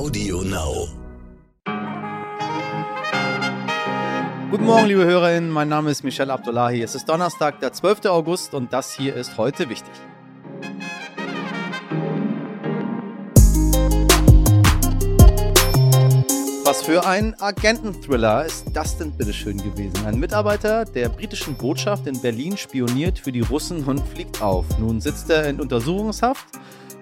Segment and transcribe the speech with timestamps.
[0.00, 0.88] Audio Now.
[4.50, 5.50] Guten Morgen, liebe Hörerinnen.
[5.50, 6.80] Mein Name ist Michel Abdullahi.
[6.80, 8.06] Es ist Donnerstag, der 12.
[8.06, 9.92] August und das hier ist heute wichtig.
[16.64, 20.06] Was für ein Agenten-Thriller ist das denn bitteschön gewesen?
[20.06, 24.64] Ein Mitarbeiter der britischen Botschaft in Berlin spioniert für die Russen und fliegt auf.
[24.78, 26.46] Nun sitzt er in Untersuchungshaft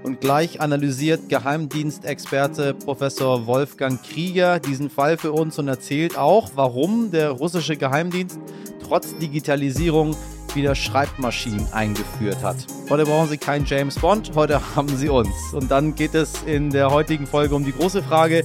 [0.02, 7.10] und gleich analysiert Geheimdienstexperte Professor Wolfgang Krieger diesen Fall für uns und erzählt auch, warum
[7.10, 8.38] der russische Geheimdienst
[8.82, 10.16] trotz Digitalisierung
[10.54, 12.56] wieder Schreibmaschinen eingeführt hat.
[12.88, 15.28] Heute brauchen Sie keinen James Bond, heute haben Sie uns.
[15.52, 18.44] Und dann geht es in der heutigen Folge um die große Frage,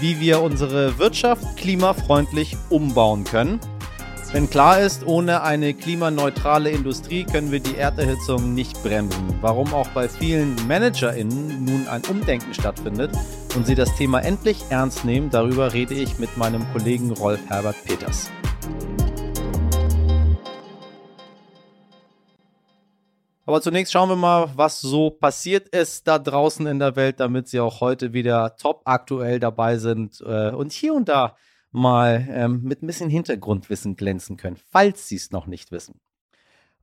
[0.00, 3.60] wie wir unsere Wirtschaft klimafreundlich umbauen können.
[4.34, 9.38] Denn klar ist, ohne eine klimaneutrale Industrie können wir die Erderhitzung nicht bremsen.
[9.40, 13.12] Warum auch bei vielen ManagerInnen nun ein Umdenken stattfindet
[13.54, 17.76] und sie das Thema endlich ernst nehmen, darüber rede ich mit meinem Kollegen Rolf Herbert
[17.84, 18.28] Peters.
[23.46, 27.46] Aber zunächst schauen wir mal, was so passiert ist da draußen in der Welt, damit
[27.46, 31.36] Sie auch heute wieder top aktuell dabei sind äh, und hier und da
[31.74, 36.00] mal ähm, mit ein bisschen Hintergrundwissen glänzen können, falls Sie es noch nicht wissen.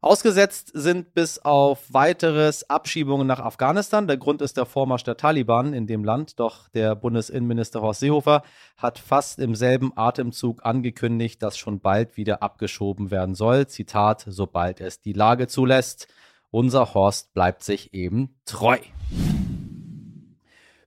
[0.04, 4.08] Ausgesetzt sind bis auf weiteres Abschiebungen nach Afghanistan.
[4.08, 6.40] Der Grund ist der Vormarsch der Taliban in dem Land.
[6.40, 8.42] Doch der Bundesinnenminister Horst Seehofer
[8.78, 13.68] hat fast im selben Atemzug angekündigt, dass schon bald wieder abgeschoben werden soll.
[13.68, 16.08] Zitat, sobald es die Lage zulässt.
[16.50, 18.80] Unser Horst bleibt sich eben treu.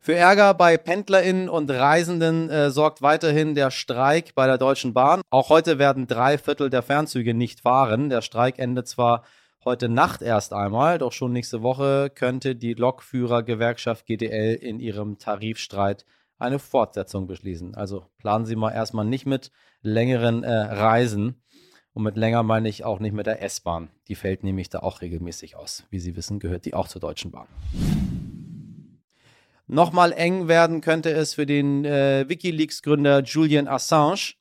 [0.04, 5.22] Für Ärger bei PendlerInnen und Reisenden äh, sorgt weiterhin der Streik bei der Deutschen Bahn.
[5.30, 8.10] Auch heute werden drei Viertel der Fernzüge nicht fahren.
[8.10, 9.24] Der Streik endet zwar
[9.64, 16.04] heute Nacht erst einmal, doch schon nächste Woche könnte die Lokführergewerkschaft GDL in ihrem Tarifstreit
[16.36, 17.74] eine Fortsetzung beschließen.
[17.74, 21.40] Also planen Sie mal erstmal nicht mit längeren äh, Reisen.
[21.94, 23.88] Und mit länger meine ich auch nicht mit der S-Bahn.
[24.08, 25.84] Die fällt nämlich da auch regelmäßig aus.
[25.88, 27.46] Wie Sie wissen, gehört die auch zur Deutschen Bahn.
[29.66, 34.34] Nochmal eng werden könnte es für den äh, Wikileaks-Gründer Julian Assange.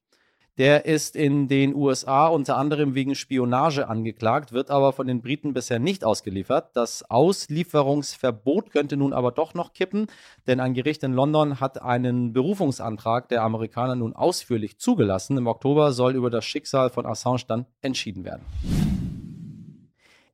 [0.57, 5.53] Der ist in den USA unter anderem wegen Spionage angeklagt, wird aber von den Briten
[5.53, 6.75] bisher nicht ausgeliefert.
[6.75, 10.07] Das Auslieferungsverbot könnte nun aber doch noch kippen,
[10.45, 15.37] denn ein Gericht in London hat einen Berufungsantrag der Amerikaner nun ausführlich zugelassen.
[15.37, 18.43] Im Oktober soll über das Schicksal von Assange dann entschieden werden.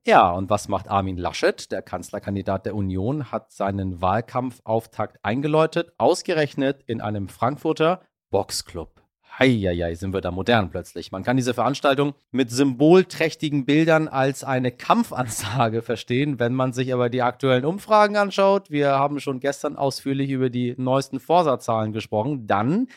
[0.10, 1.72] Ja, und was macht Armin Laschet?
[1.72, 8.90] Der Kanzlerkandidat der Union hat seinen Wahlkampfauftakt eingeläutet, ausgerechnet in einem Frankfurter Boxclub.
[9.38, 11.12] Heieiei, sind wir da modern plötzlich.
[11.12, 17.12] Man kann diese Veranstaltung mit symbolträchtigen Bildern als eine Kampfansage verstehen, wenn man sich aber
[17.12, 18.72] die aktuellen Umfragen anschaut.
[18.72, 22.48] Wir haben schon gestern ausführlich über die neuesten Vorsatzzahlen gesprochen.
[22.48, 22.88] Dann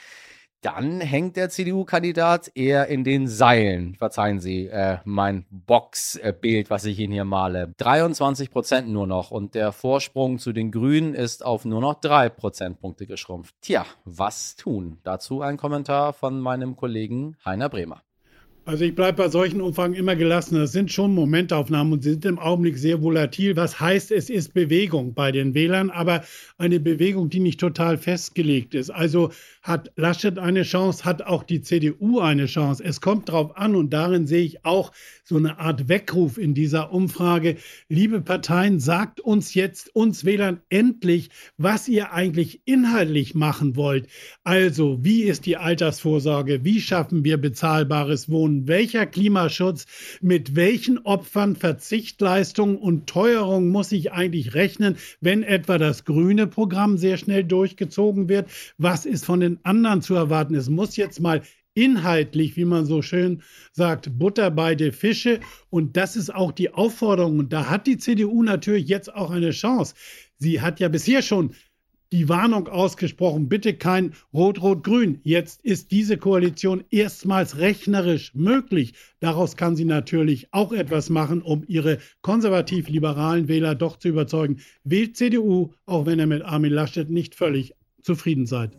[0.62, 3.96] dann hängt der CDU-Kandidat eher in den Seilen.
[3.96, 7.74] Verzeihen Sie äh, mein Boxbild, was ich Ihnen hier male.
[7.76, 12.28] 23 Prozent nur noch und der Vorsprung zu den Grünen ist auf nur noch drei
[12.28, 13.54] Prozentpunkte geschrumpft.
[13.60, 14.98] Tja, was tun?
[15.02, 18.02] Dazu ein Kommentar von meinem Kollegen Heiner Bremer.
[18.64, 20.54] Also ich bleibe bei solchen Umfragen immer gelassen.
[20.54, 23.56] Das sind schon Momentaufnahmen und sie sind im Augenblick sehr volatil.
[23.56, 26.22] Was heißt, es ist Bewegung bei den Wählern, aber
[26.58, 28.90] eine Bewegung, die nicht total festgelegt ist.
[28.90, 32.84] Also hat Laschet eine Chance, hat auch die CDU eine Chance.
[32.84, 34.92] Es kommt darauf an und darin sehe ich auch
[35.24, 37.56] so eine Art Weckruf in dieser Umfrage.
[37.88, 44.06] Liebe Parteien, sagt uns jetzt, uns Wählern endlich, was ihr eigentlich inhaltlich machen wollt.
[44.44, 46.64] Also, wie ist die Altersvorsorge?
[46.64, 48.51] Wie schaffen wir bezahlbares Wohnen?
[48.66, 49.86] Welcher Klimaschutz?
[50.20, 56.98] Mit welchen Opfern, Verzichtleistungen und Teuerung muss ich eigentlich rechnen, wenn etwa das grüne Programm
[56.98, 58.50] sehr schnell durchgezogen wird?
[58.76, 60.54] Was ist von den den anderen zu erwarten.
[60.54, 61.42] Es muss jetzt mal
[61.74, 63.42] inhaltlich, wie man so schön
[63.72, 65.41] sagt, Butter bei der Fische.
[65.70, 67.38] Und das ist auch die Aufforderung.
[67.38, 69.94] Und da hat die CDU natürlich jetzt auch eine Chance.
[70.38, 71.54] Sie hat ja bisher schon
[72.12, 75.20] die Warnung ausgesprochen, bitte kein Rot-Rot-Grün.
[75.24, 78.92] Jetzt ist diese Koalition erstmals rechnerisch möglich.
[79.18, 84.60] Daraus kann sie natürlich auch etwas machen, um ihre konservativ-liberalen Wähler doch zu überzeugen.
[84.84, 88.76] Wählt CDU, auch wenn ihr mit Armin Laschet nicht völlig zufrieden seid.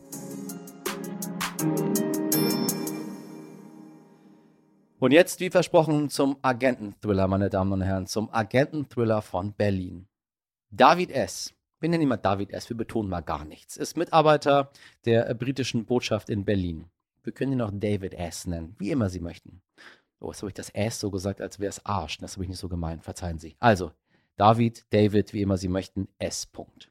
[5.00, 10.08] Und jetzt, wie versprochen, zum Agenten-Thriller, meine Damen und Herren, zum Agenten-Thriller von Berlin.
[10.72, 11.54] David S.,
[11.84, 14.72] wir nennen ihn mal David S., wir betonen mal gar nichts, ist Mitarbeiter
[15.04, 16.86] der britischen Botschaft in Berlin.
[17.24, 18.48] Wir können ihn auch David S.
[18.48, 19.62] nennen, wie immer Sie möchten.
[20.22, 22.20] Oh, jetzt habe ich das S so gesagt, als wäre es Arsch.
[22.20, 23.58] Das habe ich nicht so gemeint, verzeihen Sie.
[23.60, 23.92] Also,
[24.38, 26.46] David, David, wie immer Sie möchten, S.
[26.46, 26.90] Punkt.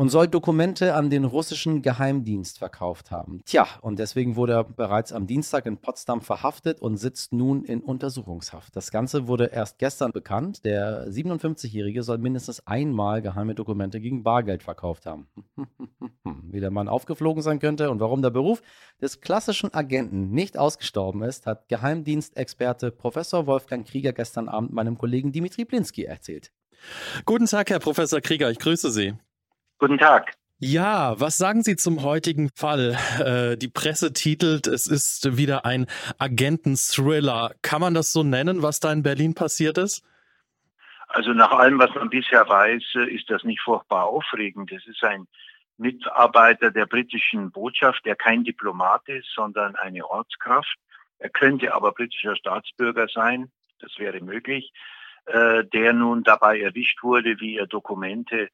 [0.00, 3.42] Und soll Dokumente an den russischen Geheimdienst verkauft haben.
[3.44, 7.82] Tja, und deswegen wurde er bereits am Dienstag in Potsdam verhaftet und sitzt nun in
[7.82, 8.74] Untersuchungshaft.
[8.74, 10.64] Das Ganze wurde erst gestern bekannt.
[10.64, 15.28] Der 57-Jährige soll mindestens einmal geheime Dokumente gegen Bargeld verkauft haben.
[16.50, 18.62] Wie der Mann aufgeflogen sein könnte und warum der Beruf
[19.02, 25.30] des klassischen Agenten nicht ausgestorben ist, hat Geheimdienstexperte Professor Wolfgang Krieger gestern Abend meinem Kollegen
[25.30, 26.52] Dimitri Blinski erzählt.
[27.26, 29.12] Guten Tag, Herr Professor Krieger, ich grüße Sie.
[29.80, 30.34] Guten Tag.
[30.58, 32.98] Ja, was sagen Sie zum heutigen Fall?
[33.18, 35.86] Äh, die Presse titelt, es ist wieder ein
[36.18, 37.54] Agenten-Thriller.
[37.62, 40.04] Kann man das so nennen, was da in Berlin passiert ist?
[41.08, 44.70] Also nach allem, was man bisher weiß, äh, ist das nicht furchtbar aufregend.
[44.70, 45.26] Es ist ein
[45.78, 50.76] Mitarbeiter der britischen Botschaft, der kein Diplomat ist, sondern eine Ortskraft.
[51.20, 54.74] Er könnte aber britischer Staatsbürger sein, das wäre möglich,
[55.24, 58.50] äh, der nun dabei erwischt wurde, wie er Dokumente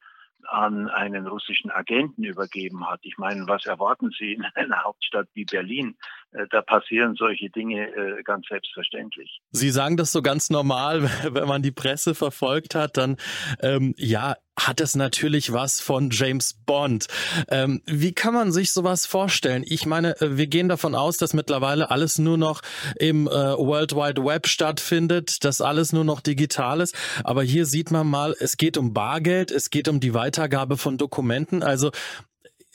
[0.47, 2.99] an einen russischen Agenten übergeben hat.
[3.03, 5.97] Ich meine, was erwarten Sie in einer Hauptstadt wie Berlin?
[6.37, 9.41] Äh, da passieren solche Dinge äh, ganz selbstverständlich.
[9.51, 13.17] Sie sagen das so ganz normal, wenn man die Presse verfolgt hat, dann
[13.61, 17.07] ähm, ja, hat es natürlich was von James Bond.
[17.49, 19.63] Ähm, wie kann man sich sowas vorstellen?
[19.65, 22.61] Ich meine, äh, wir gehen davon aus, dass mittlerweile alles nur noch
[22.97, 26.95] im äh, World Wide Web stattfindet, dass alles nur noch digital ist.
[27.23, 30.97] Aber hier sieht man mal, es geht um Bargeld, es geht um die Weitergabe von
[30.97, 31.61] Dokumenten.
[31.61, 31.91] Also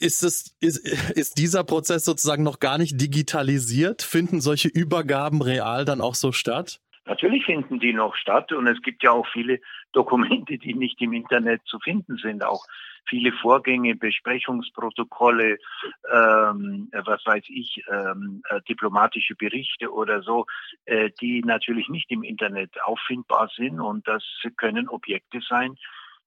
[0.03, 0.85] ist es, ist,
[1.15, 4.01] ist dieser Prozess sozusagen noch gar nicht digitalisiert?
[4.01, 6.81] Finden solche Übergaben real dann auch so statt?
[7.05, 9.59] Natürlich finden die noch statt und es gibt ja auch viele
[9.93, 12.43] Dokumente, die nicht im Internet zu finden sind.
[12.43, 12.65] Auch
[13.07, 15.57] viele Vorgänge, Besprechungsprotokolle,
[16.11, 20.45] ähm, was weiß ich, ähm, äh, diplomatische Berichte oder so,
[20.85, 24.23] äh, die natürlich nicht im Internet auffindbar sind und das
[24.57, 25.75] können Objekte sein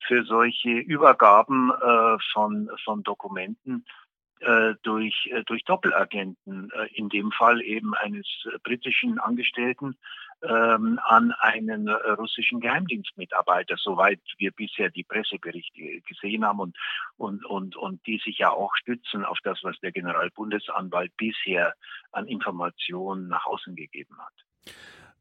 [0.06, 3.84] für solche Übergaben äh, von, von Dokumenten
[4.40, 8.26] äh, durch, äh, durch Doppelagenten, äh, in dem Fall eben eines
[8.62, 9.96] britischen Angestellten
[10.42, 16.76] ähm, an einen russischen Geheimdienstmitarbeiter, soweit wir bisher die Presseberichte gesehen haben und,
[17.16, 21.72] und, und, und die sich ja auch stützen auf das, was der Generalbundesanwalt bisher
[22.12, 24.74] an Informationen nach außen gegeben hat.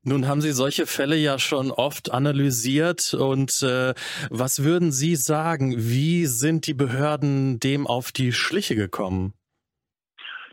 [0.08, 3.96] Nun haben Sie solche Fälle ja schon oft analysiert und äh,
[4.30, 9.34] was würden Sie sagen, wie sind die Behörden dem auf die Schliche gekommen?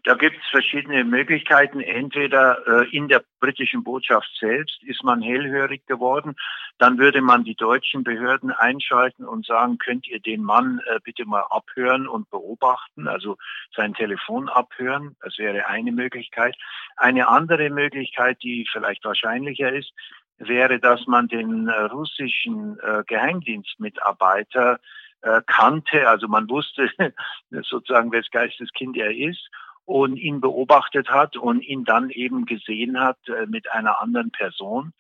[0.05, 1.81] Da gibt es verschiedene Möglichkeiten.
[1.81, 6.35] Entweder äh, in der britischen Botschaft selbst ist man hellhörig geworden.
[6.79, 11.25] Dann würde man die deutschen Behörden einschalten und sagen, könnt ihr den Mann äh, bitte
[11.25, 13.37] mal abhören und beobachten, also
[13.77, 15.15] sein Telefon abhören.
[15.23, 16.57] Das wäre eine Möglichkeit.
[16.97, 19.93] Eine andere Möglichkeit, die vielleicht wahrscheinlicher ist,
[20.39, 24.81] wäre, dass man den äh, russischen äh, Geheimdienstmitarbeiter
[25.21, 26.91] äh, kannte, also man wusste
[27.51, 29.49] sozusagen, wes Geisteskind er ist
[29.85, 34.93] und ihn beobachtet hat und ihn dann eben gesehen hat äh, mit einer anderen Person,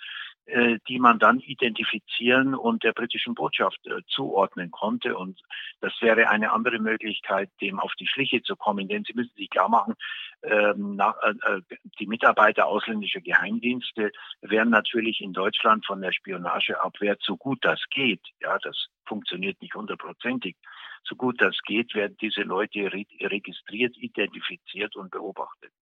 [0.88, 5.16] die man dann identifizieren und der britischen Botschaft äh, zuordnen konnte.
[5.16, 5.40] Und
[5.80, 8.88] das wäre eine andere Möglichkeit, dem auf die Schliche zu kommen.
[8.88, 9.94] Denn Sie müssen sich klar machen,
[10.42, 11.60] ähm, äh, äh
[12.00, 14.10] die Mitarbeiter ausländischer Geheimdienste
[14.40, 18.22] werden natürlich in Deutschland von der Spionageabwehr so gut das geht.
[18.40, 20.56] Ja, das funktioniert nicht hundertprozentig
[21.04, 25.72] so gut das geht, werden diese Leute registriert, identifiziert und beobachtet.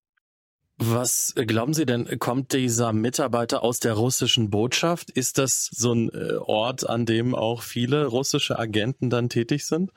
[0.82, 5.10] Was glauben Sie denn, kommt dieser Mitarbeiter aus der russischen Botschaft?
[5.10, 9.92] Ist das so ein äh, Ort, an dem auch viele russische Agenten dann tätig sind?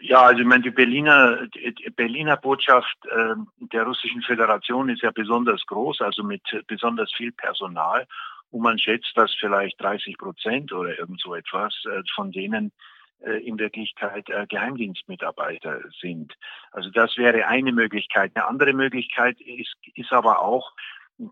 [0.00, 3.34] Ja, also ich meine, die Berliner, die Berliner Botschaft äh,
[3.70, 8.06] der Russischen Föderation ist ja besonders groß, also mit besonders viel Personal.
[8.50, 12.97] Und man schätzt, dass vielleicht 30 Prozent oder irgend so etwas äh, von denen äh,
[13.20, 16.34] in Wirklichkeit äh, Geheimdienstmitarbeiter sind.
[16.72, 18.32] Also das wäre eine Möglichkeit.
[18.34, 20.72] Eine andere Möglichkeit ist, ist aber auch,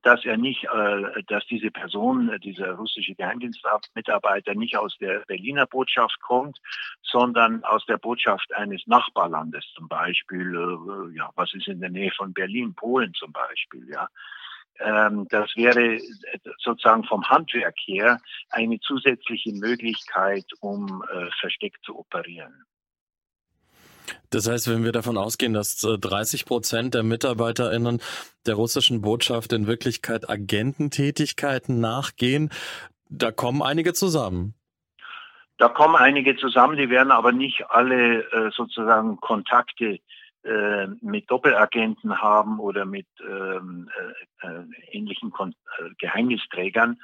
[0.02, 6.20] dass er nicht, äh, dass diese Person, dieser russische Geheimdienstmitarbeiter nicht aus der Berliner Botschaft
[6.20, 6.58] kommt,
[7.02, 12.32] sondern aus der Botschaft eines Nachbarlandes, zum Beispiel, ja, was ist in der Nähe von
[12.32, 14.08] Berlin, Polen zum Beispiel, ja.
[14.80, 15.98] Ähm, das wäre
[16.58, 22.64] sozusagen vom Handwerk her eine zusätzliche Möglichkeit, um äh, versteckt zu operieren.
[24.30, 28.00] Das heißt, wenn wir davon ausgehen, dass 30 äh, Prozent der MitarbeiterInnen
[28.46, 32.50] der russischen Botschaft in Wirklichkeit Agententätigkeiten nachgehen,
[33.08, 34.54] da kommen einige zusammen.
[35.58, 40.00] Da kommen einige zusammen, die werden aber nicht alle äh, sozusagen Kontakte
[40.46, 43.90] äh, mit Doppelagenten haben oder mit ähm,
[44.42, 46.98] äh, äh ähnlichen Kon äh, Geheimnisträgern,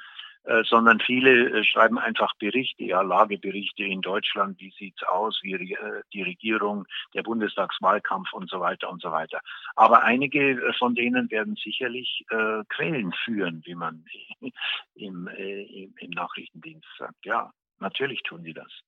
[0.65, 6.21] sondern viele schreiben einfach Berichte, ja, Lageberichte in Deutschland, wie sieht's aus, wie äh, die
[6.21, 9.39] Regierung, der Bundestagswahlkampf und so weiter und so weiter.
[9.77, 14.03] Aber einige von denen werden sicherlich äh, Quellen führen, wie man
[14.95, 17.25] im, äh, im, im Nachrichtendienst sagt.
[17.25, 18.83] Ja, natürlich tun sie das.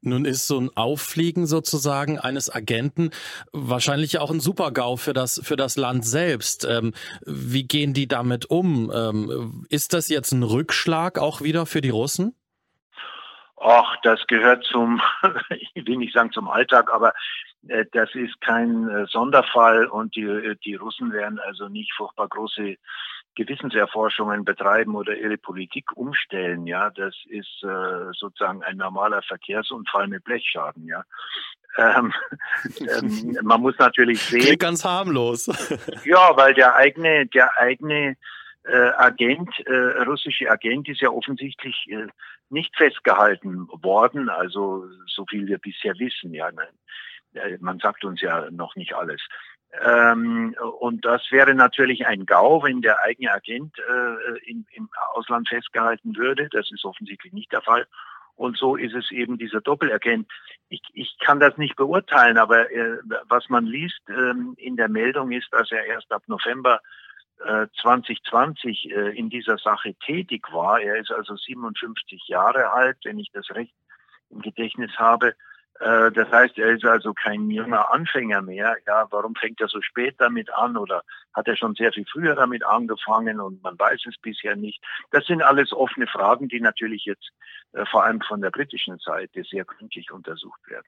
[0.00, 3.10] Nun ist so ein Auffliegen sozusagen eines Agenten
[3.52, 6.64] wahrscheinlich auch ein Supergau für das, für das Land selbst.
[6.64, 6.92] Ähm,
[7.26, 8.92] wie gehen die damit um?
[8.94, 12.34] Ähm, ist das jetzt ein Rückschlag auch wieder für die Russen?
[13.60, 15.02] Ach, das gehört zum,
[15.74, 17.12] ich will nicht sagen zum Alltag, aber
[17.66, 22.76] äh, das ist kein äh, Sonderfall und die, die Russen werden also nicht furchtbar große
[23.38, 30.24] Gewissenserforschungen betreiben oder ihre Politik umstellen, ja, das ist äh, sozusagen ein normaler Verkehrsunfall mit
[30.24, 31.04] Blechschaden, ja.
[31.76, 32.12] Ähm,
[32.80, 34.40] ähm, man muss natürlich sehen.
[34.40, 35.46] Klingt ganz harmlos.
[36.04, 38.16] ja, weil der eigene, der eigene
[38.64, 42.08] äh, Agent, äh, russische Agent ist ja offensichtlich äh,
[42.50, 46.50] nicht festgehalten worden, also so viel wir bisher wissen, ja.
[46.50, 46.74] Nein.
[47.34, 49.22] Äh, man sagt uns ja noch nicht alles.
[49.84, 55.48] Ähm, und das wäre natürlich ein GAU, wenn der eigene Agent äh, in, im Ausland
[55.48, 56.48] festgehalten würde.
[56.50, 57.86] Das ist offensichtlich nicht der Fall.
[58.34, 60.30] Und so ist es eben dieser Doppelagent.
[60.68, 62.98] Ich, ich kann das nicht beurteilen, aber äh,
[63.28, 66.80] was man liest äh, in der Meldung ist, dass er erst ab November
[67.44, 70.80] äh, 2020 äh, in dieser Sache tätig war.
[70.80, 73.74] Er ist also 57 Jahre alt, wenn ich das recht
[74.30, 75.34] im Gedächtnis habe.
[75.80, 78.76] Äh, das heißt, er ist also kein junger Anfänger mehr.
[78.86, 81.02] Ja, warum fängt er so spät damit an oder
[81.34, 84.82] hat er schon sehr viel früher damit angefangen und man weiß es bisher nicht?
[85.10, 87.30] Das sind alles offene Fragen, die natürlich jetzt
[87.72, 90.86] äh, vor allem von der britischen Seite sehr gründlich untersucht werden.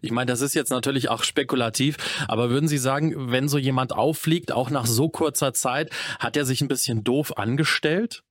[0.00, 1.96] Ich meine, das ist jetzt natürlich auch spekulativ,
[2.28, 6.44] aber würden Sie sagen, wenn so jemand auffliegt, auch nach so kurzer Zeit, hat er
[6.44, 8.22] sich ein bisschen doof angestellt?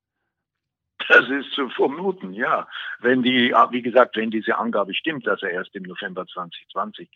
[1.12, 2.68] Das ist zu vermuten, ja.
[3.00, 7.10] Wenn die, wie gesagt, wenn diese Angabe stimmt, dass er erst im November 2020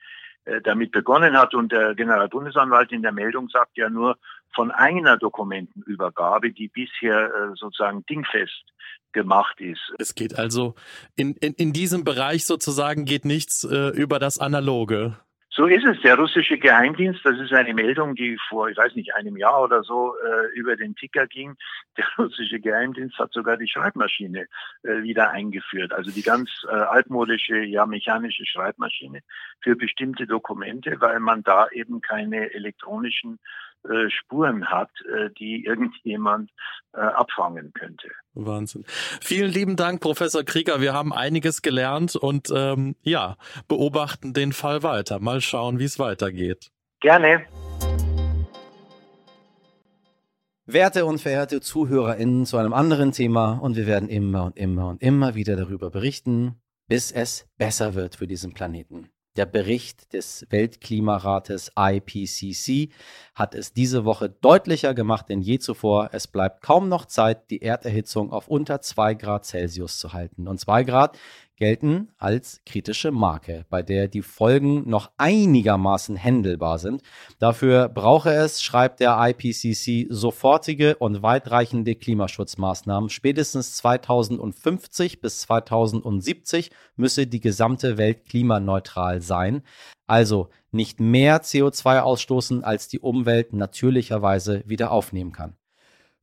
[0.46, 4.18] äh, damit begonnen hat und der Generalbundesanwalt in der Meldung sagt ja nur
[4.54, 8.66] von einer Dokumentenübergabe, die bisher äh, sozusagen dingfest
[9.12, 9.94] gemacht ist.
[9.98, 10.76] Es geht also
[11.16, 15.18] in, in, in diesem Bereich sozusagen geht nichts äh, über das Analoge.
[15.56, 16.02] So ist es.
[16.02, 19.84] Der russische Geheimdienst, das ist eine Meldung, die vor, ich weiß nicht, einem Jahr oder
[19.84, 21.56] so äh, über den Ticker ging.
[21.96, 24.48] Der russische Geheimdienst hat sogar die Schreibmaschine
[24.84, 25.94] äh, wieder eingeführt.
[25.94, 29.22] Also die ganz äh, altmodische, ja, mechanische Schreibmaschine
[29.62, 33.40] für bestimmte Dokumente, weil man da eben keine elektronischen
[33.90, 36.52] äh, Spuren hat, äh, die irgendjemand
[36.94, 38.10] äh, abfangen könnte.
[38.34, 38.84] Wahnsinn.
[39.22, 40.82] Vielen lieben Dank, Professor Krieger.
[40.82, 43.38] Wir haben einiges gelernt und ähm, ja,
[43.68, 45.20] beobachten den Fall weiter.
[45.20, 46.72] Mal schauen, wie es weitergeht.
[47.00, 47.46] Gerne.
[50.68, 55.02] Werte und verehrte ZuhörerInnen zu einem anderen Thema und wir werden immer und immer und
[55.02, 56.56] immer wieder darüber berichten,
[56.88, 59.10] bis es besser wird für diesen Planeten.
[59.36, 62.90] Der Bericht des Weltklimarates IPCC
[63.34, 66.10] hat es diese Woche deutlicher gemacht denn je zuvor.
[66.14, 70.48] Es bleibt kaum noch Zeit, die Erderhitzung auf unter 2 Grad Celsius zu halten.
[70.48, 71.18] Und 2 Grad
[71.58, 77.02] gelten als kritische Marke, bei der die Folgen noch einigermaßen händelbar sind.
[77.40, 83.10] Dafür brauche es, schreibt der IPCC, sofortige und weitreichende Klimaschutzmaßnahmen.
[83.10, 89.64] Spätestens 2050 bis 2070 müsse die gesamte Welt klimaneutral sein.
[90.08, 95.56] Also nicht mehr CO2 ausstoßen, als die Umwelt natürlicherweise wieder aufnehmen kann.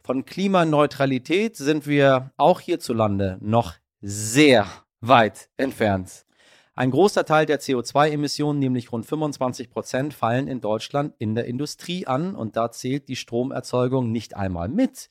[0.04, 4.66] Von Klimaneutralität sind wir auch hierzulande noch sehr
[5.02, 6.24] weit entfernt.
[6.74, 12.06] Ein großer Teil der CO2-Emissionen, nämlich rund 25 Prozent, fallen in Deutschland in der Industrie
[12.06, 15.10] an und da zählt die Stromerzeugung nicht einmal mit.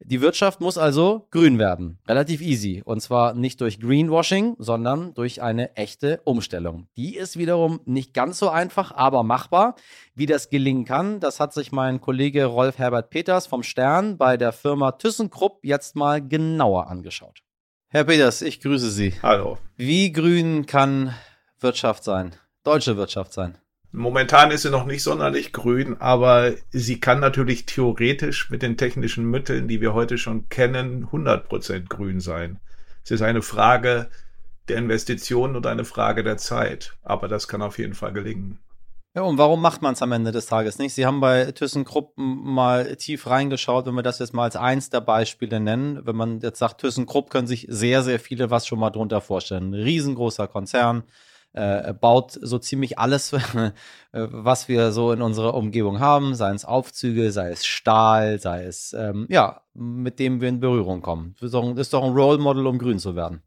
[0.00, 1.98] Die Wirtschaft muss also grün werden.
[2.06, 2.82] Relativ easy.
[2.84, 6.86] Und zwar nicht durch Greenwashing, sondern durch eine echte Umstellung.
[6.96, 9.74] Die ist wiederum nicht ganz so einfach, aber machbar.
[10.14, 14.36] Wie das gelingen kann, das hat sich mein Kollege Rolf Herbert Peters vom Stern bei
[14.36, 17.42] der Firma ThyssenKrupp jetzt mal genauer angeschaut.
[17.90, 19.14] Herr Peters, ich grüße Sie.
[19.22, 19.56] Hallo.
[19.78, 21.14] Wie grün kann
[21.58, 22.36] Wirtschaft sein?
[22.62, 23.56] Deutsche Wirtschaft sein?
[23.92, 29.24] Momentan ist sie noch nicht sonderlich grün, aber sie kann natürlich theoretisch mit den technischen
[29.30, 32.60] Mitteln, die wir heute schon kennen, 100% grün sein.
[33.04, 34.10] Es ist eine Frage
[34.68, 38.58] der Investitionen und eine Frage der Zeit, aber das kann auf jeden Fall gelingen.
[39.14, 40.94] Ja, und warum macht man es am Ende des Tages nicht?
[40.94, 45.00] Sie haben bei ThyssenKrupp mal tief reingeschaut, wenn wir das jetzt mal als eins der
[45.00, 46.06] Beispiele nennen.
[46.06, 49.70] Wenn man jetzt sagt, ThyssenKrupp können sich sehr, sehr viele was schon mal drunter vorstellen.
[49.70, 51.04] Ein riesengroßer Konzern,
[51.52, 53.72] äh, baut so ziemlich alles, äh,
[54.12, 58.92] was wir so in unserer Umgebung haben, sei es Aufzüge, sei es Stahl, sei es,
[58.92, 61.34] ähm, ja, mit dem wir in Berührung kommen.
[61.40, 63.42] Ist doch ein Role Model, um grün zu werden.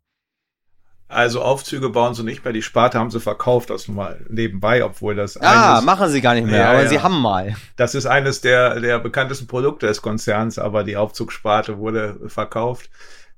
[1.11, 4.83] Also Aufzüge bauen sie nicht mehr, die Sparte haben sie verkauft, das nun mal nebenbei,
[4.83, 6.89] obwohl das Ah, eines, machen sie gar nicht mehr, ja, aber ja.
[6.89, 7.55] sie haben mal.
[7.75, 12.89] Das ist eines der, der bekanntesten Produkte des Konzerns, aber die Aufzugssparte wurde verkauft.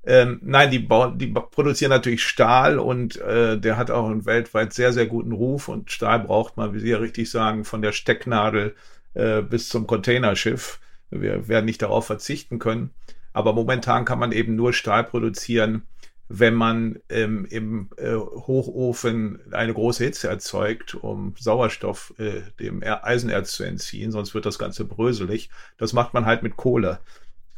[0.06, 4.74] Ähm, nein, die, bauen, die produzieren natürlich Stahl und äh, der hat auch einen weltweit
[4.74, 7.92] sehr, sehr guten Ruf und Stahl braucht man, wie Sie ja richtig sagen, von der
[7.92, 8.74] Stecknadel
[9.14, 10.78] äh, bis zum Containerschiff.
[11.10, 12.90] Wir werden nicht darauf verzichten können.
[13.32, 15.82] Aber momentan kann man eben nur Stahl produzieren,
[16.28, 23.52] wenn man ähm, im äh, Hochofen eine große Hitze erzeugt, um Sauerstoff äh, dem Eisenerz
[23.52, 25.50] zu entziehen, sonst wird das Ganze bröselig.
[25.76, 27.00] Das macht man halt mit Kohle.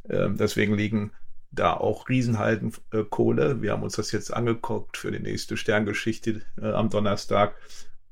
[0.08, 1.12] Ähm, deswegen liegen
[1.52, 3.62] da auch Riesenhalden äh, Kohle.
[3.62, 7.54] Wir haben uns das jetzt angeguckt für die nächste Sterngeschichte äh, am Donnerstag.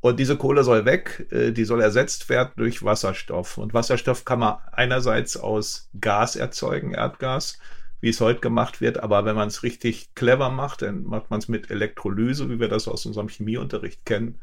[0.01, 3.59] Und diese Kohle soll weg, äh, die soll ersetzt werden durch Wasserstoff.
[3.59, 7.59] Und Wasserstoff kann man einerseits aus Gas erzeugen, Erdgas,
[8.05, 9.03] wie es heute gemacht wird.
[9.03, 12.69] Aber wenn man es richtig clever macht, dann macht man es mit Elektrolyse, wie wir
[12.69, 14.41] das aus unserem Chemieunterricht kennen.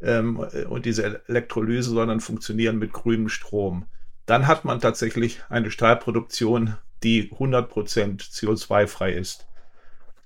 [0.00, 3.84] Ähm, und diese Elektrolyse soll dann funktionieren mit grünem Strom.
[4.24, 9.46] Dann hat man tatsächlich eine Stahlproduktion, die 100% CO2-frei ist.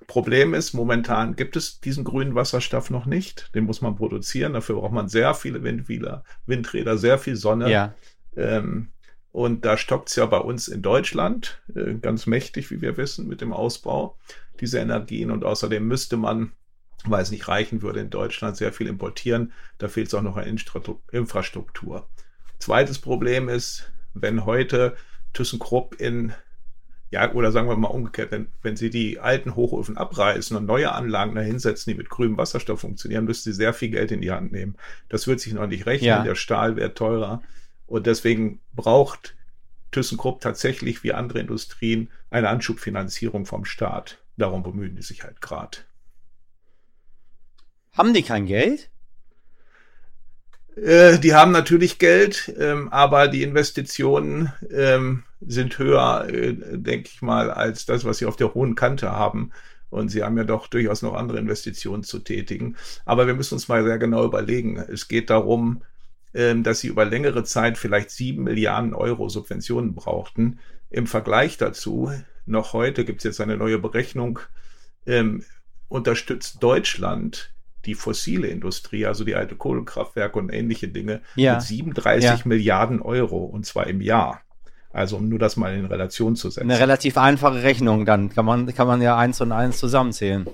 [0.06, 3.52] Problem ist, momentan gibt es diesen grünen Wasserstoff noch nicht.
[3.56, 4.52] Den muss man produzieren.
[4.52, 7.68] Dafür braucht man sehr viele Windräder, Windräder sehr viel Sonne.
[7.68, 7.94] Ja.
[8.36, 8.90] Ähm,
[9.32, 13.28] und da stockt es ja bei uns in Deutschland äh, ganz mächtig, wie wir wissen,
[13.28, 14.18] mit dem Ausbau
[14.60, 15.30] dieser Energien.
[15.30, 16.52] Und außerdem müsste man,
[17.04, 19.52] weil es nicht reichen würde, in Deutschland sehr viel importieren.
[19.78, 20.58] Da fehlt es auch noch an
[21.12, 22.08] Infrastruktur.
[22.58, 24.96] Zweites Problem ist, wenn heute
[25.32, 26.34] ThyssenKrupp in
[27.12, 30.92] ja, oder sagen wir mal umgekehrt, wenn, wenn Sie die alten Hochöfen abreißen und neue
[30.92, 34.52] Anlagen dahinsetzen, die mit grünem Wasserstoff funktionieren, müssen Sie sehr viel Geld in die Hand
[34.52, 34.76] nehmen.
[35.08, 36.22] Das wird sich noch nicht rechnen, ja.
[36.22, 37.42] der Stahl wird teurer.
[37.90, 39.34] Und deswegen braucht
[39.90, 44.18] ThyssenKrupp tatsächlich wie andere Industrien eine Anschubfinanzierung vom Staat.
[44.36, 45.78] Darum bemühen die sich halt gerade.
[47.92, 48.90] Haben die kein Geld?
[50.76, 57.22] Äh, die haben natürlich Geld, ähm, aber die Investitionen ähm, sind höher, äh, denke ich
[57.22, 59.50] mal, als das, was sie auf der hohen Kante haben.
[59.90, 62.76] Und sie haben ja doch durchaus noch andere Investitionen zu tätigen.
[63.04, 64.76] Aber wir müssen uns mal sehr genau überlegen.
[64.76, 65.82] Es geht darum,
[66.32, 70.60] dass sie über längere Zeit vielleicht sieben Milliarden Euro Subventionen brauchten.
[70.88, 72.12] Im Vergleich dazu,
[72.46, 74.40] noch heute gibt es jetzt eine neue Berechnung,
[75.06, 75.44] ähm,
[75.88, 77.52] unterstützt Deutschland
[77.86, 81.54] die fossile Industrie, also die alte Kohlekraftwerke und ähnliche Dinge, ja.
[81.54, 82.38] mit 37 ja.
[82.44, 84.42] Milliarden Euro und zwar im Jahr.
[84.92, 86.68] Also um nur das mal in Relation zu setzen.
[86.68, 90.46] Eine relativ einfache Rechnung, dann kann man, kann man ja eins und eins zusammenzählen.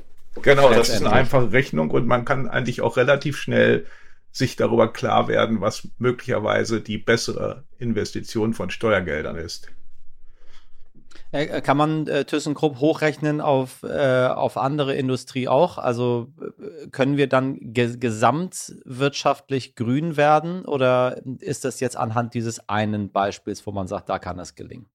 [0.43, 3.87] Genau, das ist eine einfache Rechnung und man kann eigentlich auch relativ schnell
[4.37, 9.69] sich darüber klar werden, was möglicherweise die bessere Investition von Steuergeldern ist.
[11.33, 15.79] Äh, kann man äh, ThyssenKrupp hochrechnen auf, äh, auf andere Industrie auch?
[15.79, 22.69] Also äh, können wir dann ge gesamtwirtschaftlich grün werden oder ist das jetzt anhand dieses
[22.69, 24.87] einen Beispiels, wo man sagt, da kann es gelingen?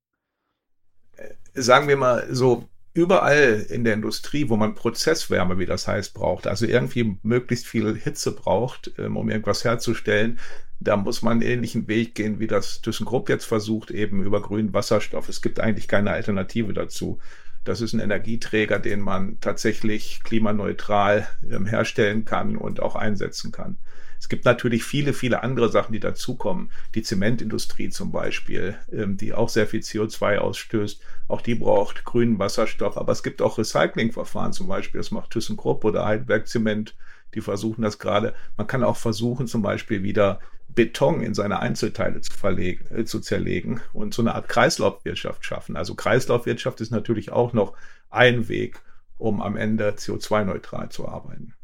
[1.18, 6.14] Äh, sagen wir mal so, überall in der Industrie, wo man Prozesswärme, wie das heißt,
[6.14, 10.40] braucht, also irgendwie möglichst viel Hitze braucht, ähm, um irgendwas herzustellen,
[10.80, 14.74] da muss man einen ähnlichen Weg gehen, wie das ThyssenKrupp jetzt versucht, eben über grünen
[14.74, 15.30] Wasserstoff.
[15.30, 17.20] Es gibt eigentlich keine Alternative dazu.
[17.64, 23.78] Das ist ein Energieträger, den man tatsächlich klimaneutral ähm, herstellen kann und auch einsetzen kann.
[24.22, 26.70] Es gibt natürlich viele, viele andere Sachen, die dazukommen.
[26.94, 31.02] Die Zementindustrie zum Beispiel, ähm, die auch sehr viel CO2 ausstößt.
[31.28, 32.98] Auch die braucht grünen Wasserstoff.
[32.98, 35.00] Aber es gibt auch Recyclingverfahren zum Beispiel.
[35.00, 36.96] Das macht ThyssenKrupp oder Heidelberg Zement.
[37.34, 38.36] Die versuchen das gerade.
[38.58, 43.22] Man kann auch versuchen, zum Beispiel wieder Beton in seine Einzelteile zu, verlegen, äh, zu
[43.22, 45.76] zerlegen und so eine Art Kreislaufwirtschaft schaffen.
[45.76, 47.74] Also Kreislaufwirtschaft ist natürlich auch noch
[48.12, 48.82] ein Weg,
[49.18, 51.56] um am Ende CO2-neutral zu arbeiten.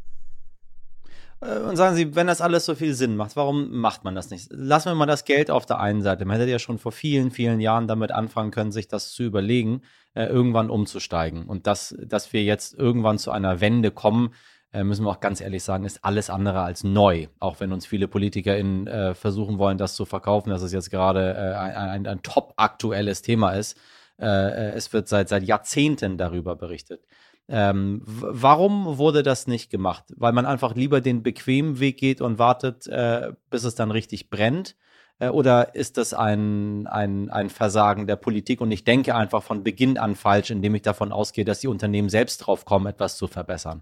[1.41, 4.29] Äh, und sagen Sie, wenn das alles so viel Sinn macht, warum macht man das
[4.29, 4.49] nicht?
[4.51, 6.25] Lassen wir mal das Geld auf der einen Seite.
[6.25, 9.81] Man hätte ja schon vor vielen, vielen Jahren damit anfangen können, sich das zu überlegen,
[10.13, 11.45] äh, irgendwann umzusteigen.
[11.45, 14.33] Und dass, dass wir jetzt irgendwann zu einer Wende kommen,
[14.73, 17.27] äh, müssen wir auch ganz ehrlich sagen, ist alles andere als neu.
[17.39, 21.75] Auch wenn uns viele PolitikerInnen versuchen wollen, das zu verkaufen, dass es jetzt gerade ein,
[21.75, 23.77] ein, ein top aktuelles Thema ist.
[24.17, 27.01] Es wird seit, seit Jahrzehnten darüber berichtet.
[27.49, 30.03] Ähm, warum wurde das nicht gemacht?
[30.15, 34.29] Weil man einfach lieber den bequemen Weg geht und wartet, äh, bis es dann richtig
[34.29, 34.75] brennt?
[35.19, 38.59] Äh, oder ist das ein, ein, ein Versagen der Politik?
[38.59, 42.09] Und ich denke einfach von Beginn an falsch, indem ich davon ausgehe, dass die Unternehmen
[42.09, 43.81] selbst drauf kommen, etwas zu verbessern.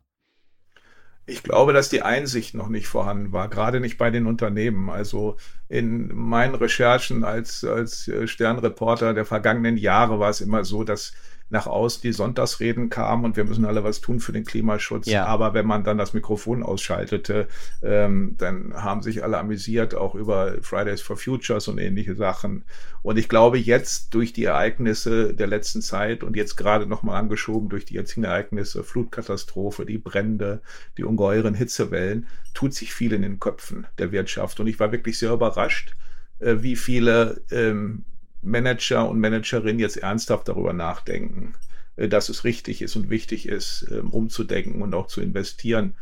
[1.27, 4.91] Ich glaube, dass die Einsicht noch nicht vorhanden war, gerade nicht bei den Unternehmen.
[4.91, 10.83] Also in meinen Recherchen als, als äh, Sternreporter der vergangenen Jahre war es immer so,
[10.83, 11.13] dass
[11.49, 15.05] nach außen die Sonntagsreden kamen und wir müssen alle was tun für den Klimaschutz.
[15.05, 15.25] Ja.
[15.25, 17.47] Aber wenn man dann das Mikrofon ausschaltete,
[17.83, 22.63] ähm, dann haben sich alle amüsiert, auch über Fridays for Futures und ähnliche Sachen.
[23.03, 27.69] Und ich glaube, jetzt durch die Ereignisse der letzten Zeit und jetzt gerade nochmal angeschoben
[27.69, 30.61] durch die jetzigen Ereignisse, Flutkatastrophe, die Brände,
[30.97, 34.59] die ungeheuren Hitzewellen, tut sich viel in den Köpfen der Wirtschaft.
[34.59, 35.95] Und ich war wirklich sehr überrascht,
[36.39, 38.03] äh, wie viele ähm,
[38.45, 41.55] Manager und Managerinnen jetzt ernsthaft darüber nachdenken,
[41.95, 45.95] äh, dass es richtig ist und wichtig ist, ähm, umzudenken und auch zu investieren.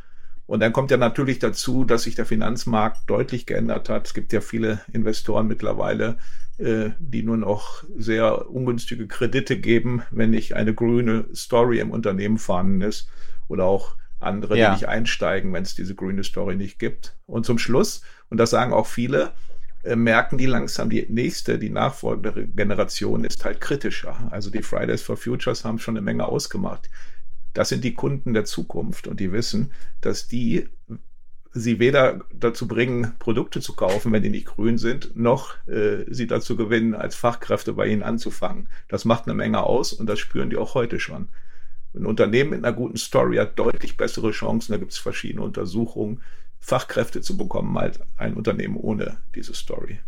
[0.46, 4.08] Und dann kommt ja natürlich dazu, dass sich der Finanzmarkt deutlich geändert hat.
[4.08, 6.18] Es gibt ja viele Investoren mittlerweile,
[6.58, 12.38] äh, die nur noch sehr ungünstige Kredite geben, wenn nicht eine grüne Story im Unternehmen
[12.38, 13.10] vorhanden ist
[13.48, 14.70] oder auch andere, ja.
[14.70, 17.16] die nicht einsteigen, wenn es diese grüne Story nicht gibt.
[17.26, 19.32] Und zum Schluss, und das sagen auch viele,
[19.84, 24.30] merken die langsam, die nächste, die nachfolgende Generation ist halt kritischer.
[24.32, 26.90] Also die Fridays for Futures haben schon eine Menge ausgemacht.
[27.54, 30.70] Das sind die Kunden der Zukunft und die wissen, dass die
[31.54, 36.26] sie weder dazu bringen, Produkte zu kaufen, wenn die nicht grün sind, noch äh, sie
[36.26, 38.70] dazu gewinnen, als Fachkräfte bei ihnen anzufangen.
[38.88, 41.30] Das macht eine Menge aus und das spüren die auch heute schon.
[41.96, 46.22] Ein Unternehmen mit einer guten Story hat deutlich bessere Chancen, da gibt es verschiedene Untersuchungen,
[46.64, 50.00] Fachkräfte zu bekommen als ein Unternehmen ohne diese Story.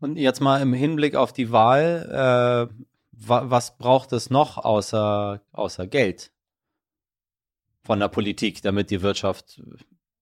[0.00, 5.40] Und jetzt mal im Hinblick auf die Wahl, äh, wa was braucht es noch außer,
[5.52, 6.30] außer Geld
[7.82, 9.62] von der Politik, damit die Wirtschaft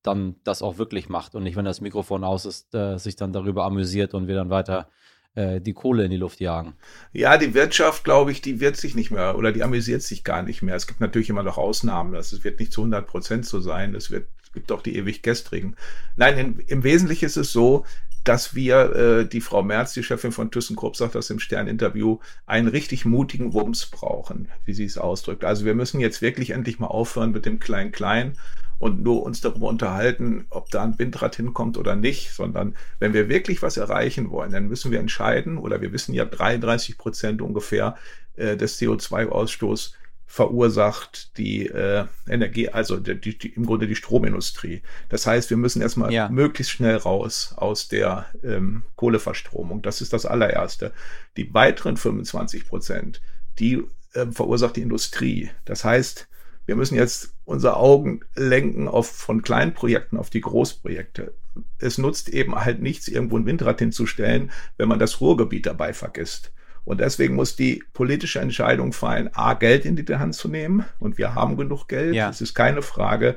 [0.03, 3.33] dann das auch wirklich macht und nicht, wenn das Mikrofon aus ist, äh, sich dann
[3.33, 4.89] darüber amüsiert und wir dann weiter
[5.35, 6.77] äh, die Kohle in die Luft jagen.
[7.13, 10.45] Ja, die Wirtschaft, glaube ich, die wird sich nicht mehr oder die amüsiert sich gar
[10.45, 10.77] nicht mehr.
[10.77, 12.13] Es gibt natürlich immer noch Ausnahmen.
[12.13, 13.97] Das wird nicht zu 100 Prozent so sein.
[13.97, 15.77] Es wird gibt auch die ewig gestrigen.
[16.17, 17.85] Nein, in, im Wesentlichen ist es so,
[18.27, 22.67] dass wir, äh, die Frau Merz, die Chefin von ThyssenKrupp, sagt das im Stern-Interview, einen
[22.67, 25.45] richtig mutigen Wumms brauchen, wie sie es ausdrückt.
[25.45, 28.37] Also wir müssen jetzt wirklich endlich mal aufhören mit dem Klein-Klein
[28.79, 33.29] und nur uns darüber unterhalten, ob da ein Windrad hinkommt oder nicht, sondern wenn wir
[33.29, 37.97] wirklich was erreichen wollen, dann müssen wir entscheiden, oder wir wissen ja 33 Prozent ungefähr
[38.35, 39.93] äh, des CO2-Ausstoßes
[40.27, 44.83] verursacht die äh, Energie, also die, die, im Grunde die Stromindustrie.
[45.09, 46.29] Das heißt, wir müssen erstmal ja.
[46.29, 49.83] möglichst schnell raus aus der ähm, Kohleverstromung.
[49.83, 50.93] Das ist das allererste.
[51.37, 53.23] Die weiteren 25 Prozent,
[53.59, 55.51] die äh, verursacht die Industrie.
[55.65, 56.29] Das heißt,
[56.67, 61.33] wir müssen jetzt unsere Augen lenken auf von kleinen Projekten auf die Großprojekte.
[61.79, 66.53] Es nutzt eben halt nichts, irgendwo ein Windrad hinzustellen, wenn man das Ruhrgebiet dabei vergisst.
[66.87, 70.85] Und deswegen muss die politische Entscheidung fallen, A, Geld in die Hand zu nehmen.
[71.01, 72.15] Und wir haben genug Geld.
[72.15, 72.31] Ja.
[72.31, 73.35] Es ist keine Frage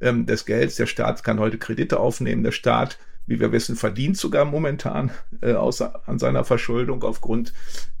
[0.00, 0.76] ähm, des Gelds.
[0.76, 2.44] Der Staat kann heute Kredite aufnehmen.
[2.44, 5.10] Der Staat, wie wir wissen, verdient sogar momentan
[5.40, 7.52] äh, außer an seiner Verschuldung aufgrund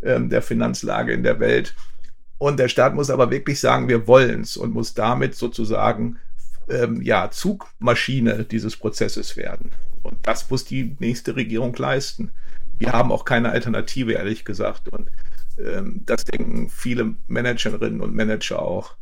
[0.04, 1.74] ähm, der Finanzlage in der Welt.
[2.38, 6.18] Und der Staat muss aber wirklich sagen, wir wollen's und muss damit sozusagen
[6.68, 9.72] ähm, ja Zugmaschine dieses Prozesses werden.
[10.04, 12.30] Und das muss die nächste Regierung leisten
[12.82, 14.88] wir haben auch keine Alternative, ehrlich gesagt.
[14.88, 15.08] Und
[15.58, 18.96] ähm, das denken viele Managerinnen und Manager auch.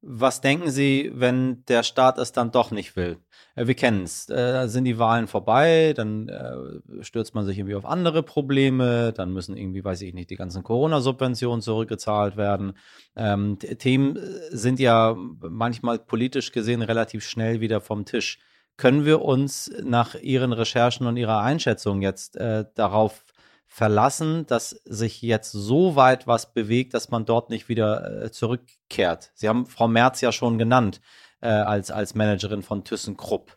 [0.00, 3.16] Was denken Sie, wenn der Staat es dann doch nicht will?
[3.56, 4.28] Äh, wir kennen es.
[4.30, 9.32] Äh, sind die Wahlen vorbei, dann äh, stürzt man sich irgendwie auf andere Probleme, dann
[9.32, 12.74] müssen irgendwie, weiß ich nicht, die ganzen Corona-Subventionen zurückgezahlt werden.
[13.16, 18.38] Ähm, Themen äh, sind ja manchmal politisch gesehen relativ schnell wieder vom Tisch.
[18.76, 23.24] Können wir uns nach Ihren Recherchen und Ihrer Einschätzung jetzt äh, darauf
[23.66, 29.32] verlassen, dass sich jetzt so weit was bewegt, dass man dort nicht wieder äh, zurückkehrt?
[29.34, 31.00] Sie haben Frau Merz ja schon genannt
[31.40, 33.56] äh, als, als Managerin von ThyssenKrupp.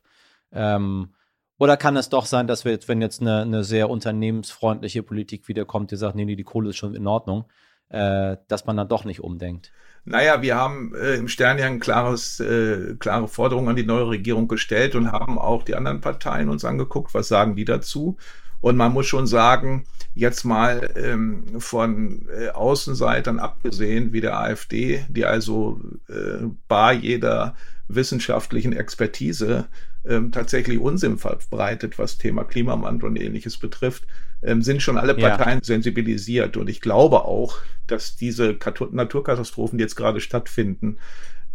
[0.52, 1.14] Ähm,
[1.60, 5.48] oder kann es doch sein, dass wir jetzt, wenn jetzt eine, eine sehr unternehmensfreundliche Politik
[5.48, 7.46] wiederkommt, die sagt, nee, nee, die Kohle ist schon in Ordnung,
[7.90, 9.72] äh, dass man dann doch nicht umdenkt?
[10.10, 14.08] Naja, wir haben äh, im Stern ja ein klares, äh, klare Forderung an die neue
[14.08, 18.16] Regierung gestellt und haben auch die anderen Parteien uns angeguckt, was sagen die dazu.
[18.62, 25.06] Und man muss schon sagen, jetzt mal ähm, von äh, Außenseitern abgesehen, wie der AfD,
[25.10, 27.56] die also äh, bar jeder
[27.90, 29.66] wissenschaftlichen Expertise
[30.06, 34.08] ähm, tatsächlich Unsinn verbreitet, was Thema Klimawandel und ähnliches betrifft,
[34.42, 35.64] ähm, sind schon alle Parteien ja.
[35.64, 36.58] sensibilisiert.
[36.58, 38.58] Und ich glaube auch, dass diese
[38.92, 40.98] Naturkatastrophen, die jetzt gerade stattfinden,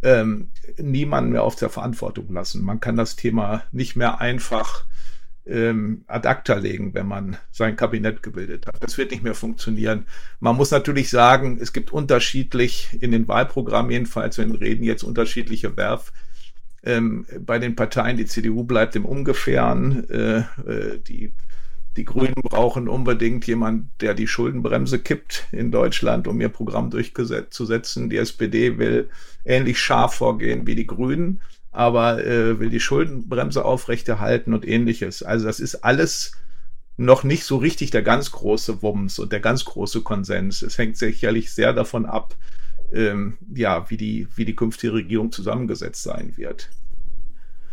[0.03, 2.65] ähm, niemanden mehr auf der Verantwortung lassen.
[2.65, 4.85] Man kann das Thema nicht mehr einfach
[5.47, 8.83] ähm, ad acta legen, wenn man sein Kabinett gebildet hat.
[8.83, 10.07] Das wird nicht mehr funktionieren.
[10.41, 15.03] Man muss natürlich sagen, es gibt unterschiedlich in den Wahlprogrammen jedenfalls, wenn wir reden jetzt
[15.03, 16.13] unterschiedliche Werf
[16.85, 18.17] ähm, bei den Parteien.
[18.17, 20.09] Die CDU bleibt im Ungefähren.
[20.11, 21.33] Äh, äh, die,
[21.97, 28.09] die Grünen brauchen unbedingt jemand, der die Schuldenbremse kippt in Deutschland, um ihr Programm durchzusetzen.
[28.09, 29.11] Die SPD will
[29.45, 35.23] ähnlich scharf vorgehen wie die Grünen, aber äh, will die Schuldenbremse aufrechterhalten und ähnliches.
[35.23, 36.33] Also das ist alles
[36.97, 40.63] noch nicht so richtig der ganz große Wumms und der ganz große Konsens.
[40.63, 42.35] Es hängt sicherlich sehr davon ab,
[42.93, 46.71] ähm, ja, wie die, wie die künftige Regierung zusammengesetzt sein wird.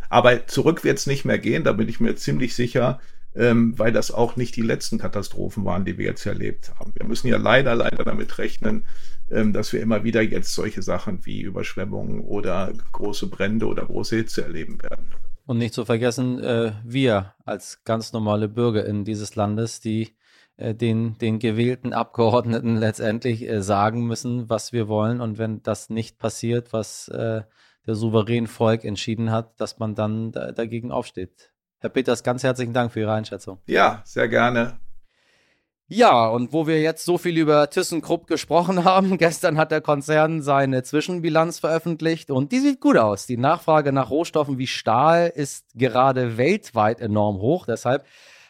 [0.09, 2.99] Aber zurück wird es nicht mehr gehen, da bin ich mir ziemlich sicher,
[3.39, 6.91] ähm, weil das auch nicht die letzten Katastrophen waren, die wir jetzt erlebt haben.
[6.95, 8.85] Wir müssen ja leider, leider damit rechnen,
[9.31, 14.17] ähm, dass wir immer wieder jetzt solche Sachen wie Überschwemmungen oder große Brände oder große
[14.17, 15.05] Hitze erleben werden.
[15.45, 20.17] Und nicht zu vergessen, äh, wir als ganz normale BürgerInnen dieses Landes, die
[20.57, 25.21] äh, den, den gewählten Abgeordneten letztendlich äh, sagen müssen, was wir wollen.
[25.21, 27.43] Und wenn das nicht passiert, was äh,
[27.87, 31.53] der souveränen Volk entschieden hat, dass man dann da, dagegen aufsteht.
[31.81, 33.59] Herr Peters, ganz herzlichen Dank für Ihre Einschätzung.
[33.65, 34.79] Ja, sehr gerne.
[35.87, 40.41] Ja, und wo wir jetzt so viel über ThyssenKrupp gesprochen haben, gestern hat der Konzern
[40.41, 43.25] seine Zwischenbilanz veröffentlicht und die sieht gut aus.
[43.25, 47.65] Die Nachfrage nach Rohstoffen wie Stahl ist gerade weltweit enorm hoch.
[47.65, 48.05] Deshalb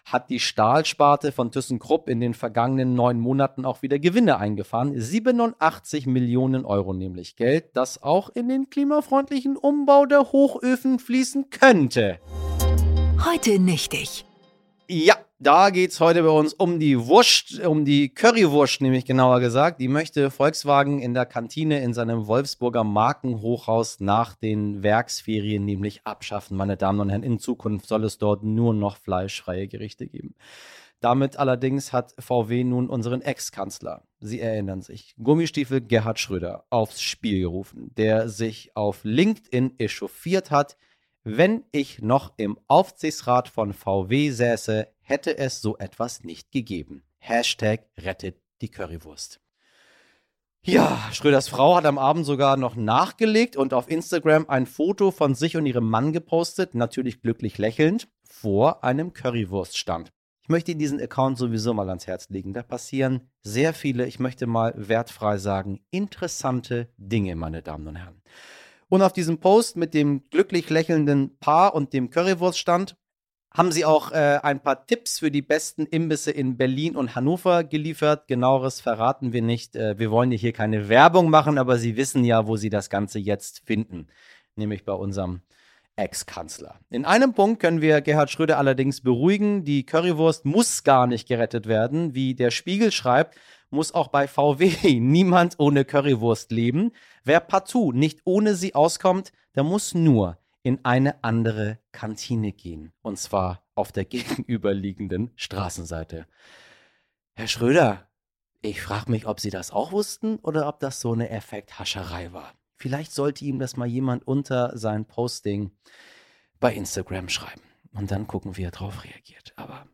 [0.06, 5.00] hat die Stahlsparte von ThyssenKrupp in den vergangenen neun Monaten auch wieder Gewinne eingefahren.
[5.00, 12.20] 87 Millionen Euro nämlich Geld, das auch in den klimafreundlichen Umbau der Hochöfen fließen könnte.
[13.26, 14.26] Heute nichtig.
[14.88, 19.42] Ja, da geht es heute bei uns um die Wurst, um die Currywurst, nämlich genauer
[19.42, 19.82] gesagt.
[19.82, 26.56] Die möchte Volkswagen in der Kantine in seinem Wolfsburger Markenhochhaus nach den Werksferien nämlich abschaffen.
[26.56, 30.36] Meine Damen und Herren, in Zukunft soll es dort nur noch fleischfreie Gerichte geben.
[31.02, 37.40] Damit allerdings hat VW nun unseren Ex-Kanzler, Sie erinnern sich, Gummistiefel Gerhard Schröder aufs Spiel
[37.42, 40.78] gerufen, der sich auf LinkedIn echauffiert hat,
[41.38, 47.04] wenn ich noch im Aufsichtsrat von VW säße, hätte es so etwas nicht gegeben.
[47.18, 49.40] Hashtag rettet die Currywurst.
[50.62, 55.34] Ja, Schröders Frau hat am Abend sogar noch nachgelegt und auf Instagram ein Foto von
[55.36, 60.12] sich und ihrem Mann gepostet, natürlich glücklich lächelnd, vor einem Currywurststand.
[60.42, 62.54] Ich möchte Ihnen diesen Account sowieso mal ans Herz legen.
[62.54, 68.22] Da passieren sehr viele, ich möchte mal wertfrei sagen, interessante Dinge, meine Damen und Herren.
[68.90, 72.96] Und auf diesem Post mit dem glücklich lächelnden Paar und dem Currywurststand
[73.54, 77.64] haben sie auch äh, ein paar Tipps für die besten Imbisse in Berlin und Hannover
[77.64, 78.28] geliefert.
[78.28, 79.76] Genaueres verraten wir nicht.
[79.76, 83.20] Äh, wir wollen hier keine Werbung machen, aber Sie wissen ja, wo Sie das Ganze
[83.20, 84.08] jetzt finden.
[84.56, 85.42] Nämlich bei unserem
[85.96, 86.80] Ex-Kanzler.
[86.90, 89.66] In einem Punkt können wir Gerhard Schröder allerdings beruhigen.
[89.66, 92.16] Die Currywurst muss gar nicht gerettet werden.
[92.16, 93.36] Wie der Spiegel schreibt,
[93.70, 96.92] muss auch bei VW niemand ohne Currywurst leben.
[97.30, 102.92] Wer partout nicht ohne sie auskommt, der muss nur in eine andere Kantine gehen.
[103.04, 106.26] Und zwar auf der gegenüberliegenden Straßenseite.
[107.36, 108.10] Herr Schröder,
[108.64, 112.56] ich frage mich, ob Sie das auch wussten oder ob das so eine Effekthascherei war.
[112.78, 115.70] Vielleicht sollte ihm das mal jemand unter sein Posting
[116.60, 117.62] bei Instagram schreiben.
[117.94, 119.54] Und dann gucken, wie er darauf reagiert.
[119.56, 119.86] Aber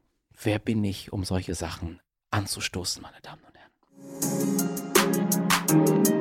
[0.41, 1.99] wer bin ich, um solche Sachen
[2.31, 3.57] anzustoßen, meine Damen und
[5.97, 6.14] Herren?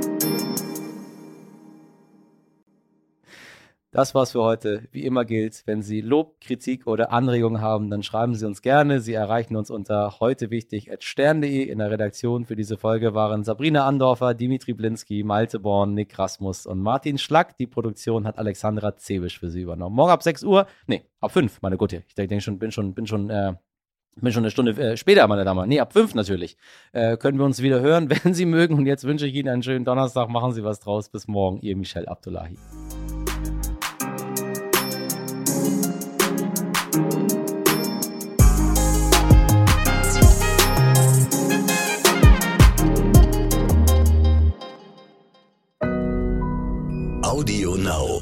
[3.94, 4.88] Das war's für heute.
[4.90, 8.98] Wie immer gilt, wenn Sie Lob, Kritik oder Anregungen haben, dann schreiben Sie uns gerne.
[9.00, 11.62] Sie erreichen uns unter heute wichtig stern.de.
[11.62, 16.66] In der Redaktion für diese Folge waren Sabrina Andorfer, Dimitri Blinski, Malte Born, Nick Rasmus
[16.66, 17.56] und Martin Schlack.
[17.56, 19.94] Die Produktion hat Alexandra Zewisch für Sie übernommen.
[19.94, 22.02] Morgen ab 6 Uhr, nee, ab 5, meine Gute.
[22.08, 23.52] Ich denke schon, bin schon, bin schon, äh,
[24.16, 25.68] bin schon eine Stunde äh, später, meine Damen.
[25.68, 26.56] Nee, ab 5 natürlich.
[26.90, 28.74] Äh, können wir uns wieder hören, wenn Sie mögen.
[28.74, 30.28] Und jetzt wünsche ich Ihnen einen schönen Donnerstag.
[30.30, 31.10] Machen Sie was draus.
[31.10, 31.60] Bis morgen.
[31.60, 32.58] Ihr Michel Abdullahi.
[47.84, 48.13] now.